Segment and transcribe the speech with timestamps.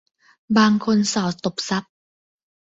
[0.57, 1.91] บางคนส่อตบทรัพย์